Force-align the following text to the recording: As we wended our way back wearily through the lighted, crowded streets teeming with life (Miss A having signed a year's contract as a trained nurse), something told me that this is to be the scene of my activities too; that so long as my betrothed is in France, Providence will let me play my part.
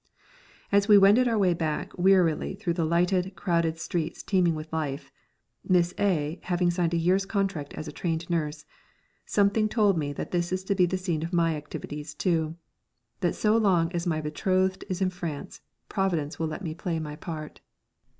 As 0.71 0.87
we 0.87 0.97
wended 0.97 1.27
our 1.27 1.37
way 1.37 1.53
back 1.53 1.95
wearily 1.95 2.55
through 2.55 2.73
the 2.73 2.85
lighted, 2.87 3.35
crowded 3.35 3.77
streets 3.77 4.23
teeming 4.23 4.55
with 4.55 4.73
life 4.73 5.11
(Miss 5.63 5.93
A 5.99 6.39
having 6.45 6.71
signed 6.71 6.95
a 6.95 6.97
year's 6.97 7.27
contract 7.27 7.75
as 7.75 7.87
a 7.87 7.91
trained 7.91 8.27
nurse), 8.27 8.65
something 9.27 9.69
told 9.69 9.99
me 9.99 10.11
that 10.13 10.31
this 10.31 10.51
is 10.51 10.63
to 10.63 10.73
be 10.73 10.87
the 10.87 10.97
scene 10.97 11.21
of 11.21 11.31
my 11.31 11.55
activities 11.55 12.15
too; 12.15 12.55
that 13.19 13.35
so 13.35 13.55
long 13.55 13.91
as 13.91 14.07
my 14.07 14.19
betrothed 14.21 14.83
is 14.89 15.03
in 15.03 15.11
France, 15.11 15.61
Providence 15.87 16.39
will 16.39 16.47
let 16.47 16.63
me 16.63 16.73
play 16.73 16.97
my 16.97 17.15
part. 17.15 17.61